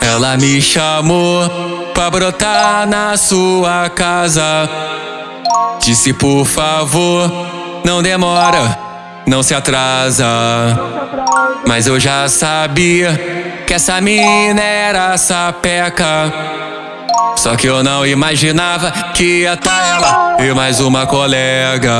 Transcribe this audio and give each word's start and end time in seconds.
Ela 0.00 0.36
me 0.36 0.60
chamou 0.60 1.48
pra 1.94 2.10
brotar 2.10 2.86
na 2.86 3.16
sua 3.16 3.88
casa. 3.90 4.68
Disse 5.80 6.12
por 6.12 6.44
favor, 6.44 7.30
não 7.84 8.02
demora, 8.02 8.78
não 9.26 9.42
se 9.42 9.54
atrasa. 9.54 10.24
Mas 11.66 11.86
eu 11.86 11.98
já 11.98 12.28
sabia 12.28 13.64
que 13.66 13.74
essa 13.74 14.00
mina 14.00 14.62
era 14.62 15.16
sapeca. 15.16 16.32
Só 17.36 17.56
que 17.56 17.66
eu 17.66 17.82
não 17.82 18.06
imaginava 18.06 18.90
que 19.14 19.40
ia 19.40 19.56
tá 19.56 19.86
ela 19.86 20.36
e 20.44 20.54
mais 20.54 20.80
uma 20.80 21.06
colega. 21.06 21.90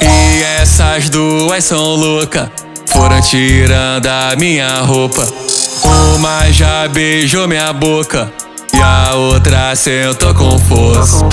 E 0.00 0.42
essas 0.60 1.08
duas 1.08 1.64
são 1.64 1.96
loucas, 1.96 2.48
foram 2.86 3.20
tirando 3.20 4.06
a 4.06 4.36
minha 4.36 4.68
roupa. 4.80 5.43
Uma 5.84 6.50
já 6.50 6.88
beijou 6.88 7.46
minha 7.46 7.72
boca. 7.72 8.32
E 8.74 8.80
a 8.80 9.14
outra 9.14 9.74
sentou 9.76 10.34
com 10.34 10.58
força. 10.58 11.24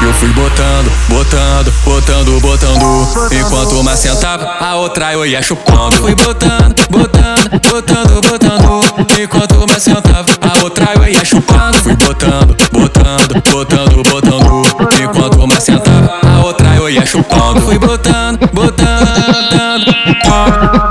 Eu 0.00 0.12
fui 0.14 0.28
botando, 0.28 0.92
botando, 1.08 1.72
botando, 1.84 2.40
botando. 2.40 3.32
Enquanto 3.32 3.80
uma 3.80 3.96
sentava, 3.96 4.44
a 4.60 4.76
outra 4.76 5.12
eu 5.12 5.26
ia 5.26 5.42
chupando. 5.42 5.96
Fui 5.96 6.14
botando, 6.14 6.74
botando, 6.90 7.50
botando, 7.68 8.20
botando. 8.20 8.84
Enquanto 9.20 9.54
uma 9.64 9.80
sentava, 9.80 10.26
a 10.40 10.62
outra 10.62 10.92
eu 10.94 11.08
ia 11.08 11.24
chupando. 11.24 11.78
Fui 11.78 11.96
botando, 11.96 12.56
botando, 12.70 13.42
botando, 13.50 14.02
botando. 14.04 14.62
Enquanto 15.02 15.40
uma 15.42 15.60
sentava, 15.60 16.20
a 16.22 16.44
outra 16.44 16.76
eu 16.76 16.88
ia 16.88 17.04
chupando. 17.04 17.60
Fui 17.62 17.78
botando, 17.78 18.38
botando, 18.52 19.24
botando. 19.34 19.94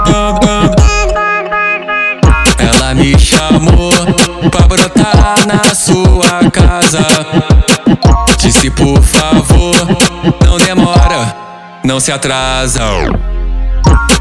Ela 0.07 0.42
chamou 3.43 3.91
pra 4.49 4.67
brotar 4.67 5.45
na 5.45 5.75
sua 5.75 6.49
casa. 6.51 7.05
Disse 8.37 8.69
por 8.69 9.01
favor, 9.01 9.75
não 10.45 10.57
demora, 10.57 11.35
não 11.83 11.99
se 11.99 12.11
atrasa. 12.11 12.81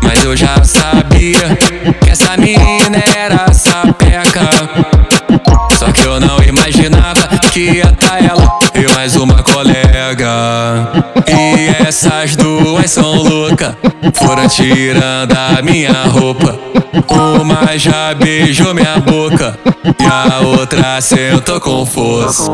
Mas 0.03 0.25
eu 0.25 0.37
já 0.37 0.63
sabia 0.65 1.57
que 2.03 2.11
essa 2.11 2.37
mina 2.37 3.03
era 3.17 3.53
sapeca. 3.53 4.49
Só 5.79 5.91
que 5.93 6.03
eu 6.03 6.19
não 6.19 6.43
imaginava 6.43 7.29
que 7.53 7.61
ia 7.61 7.93
tá 7.93 8.19
ela 8.19 8.62
mais 9.03 9.17
uma 9.17 9.43
colega. 9.43 10.93
E 11.27 11.85
essas 11.85 12.37
duas 12.37 12.89
são 12.89 13.17
loucas, 13.17 13.75
foram 14.15 14.47
tirando 14.47 15.33
a 15.33 15.61
minha 15.61 16.05
roupa. 16.05 16.57
Uma 17.09 17.77
já 17.77 18.15
beijou 18.15 18.73
minha 18.73 19.01
boca 19.01 19.59
e 19.85 20.05
a 20.05 20.41
outra 20.47 21.01
sentou 21.01 21.61
com 21.61 21.85
força. 21.85 22.49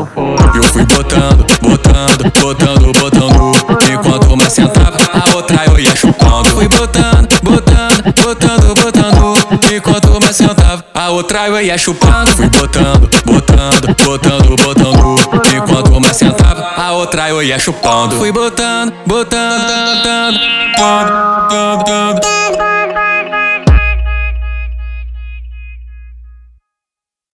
Eu 0.55 0.63
fui 0.63 0.83
botando, 0.85 1.45
botando, 1.61 2.31
botando, 2.41 2.93
botando. 2.93 3.51
Enquanto 3.93 4.33
uma 4.33 4.49
sentava, 4.49 4.97
a 5.13 5.35
outra 5.35 5.65
eu 5.67 5.79
ia 5.79 5.95
chupando. 5.95 6.49
Fui 6.49 6.67
botando, 6.67 7.27
botando, 7.43 8.03
botando, 8.23 8.73
botando. 8.73 9.69
Enquanto 9.71 10.17
uma 10.17 10.33
sentava, 10.33 10.83
a 10.95 11.09
outra 11.09 11.47
eu 11.47 11.61
ia 11.61 11.77
chupando. 11.77 12.31
Fui 12.31 12.49
botando, 12.49 13.07
botando, 13.23 13.95
botando, 14.03 14.55
botando. 14.55 14.78
Outra 16.99 17.29
eu 17.29 17.41
ia 17.41 17.57
chupando. 17.57 18.17
Fui 18.17 18.31
botando, 18.31 18.93
botando, 19.05 19.61
botando, 19.61 20.39
botando. 20.77 21.28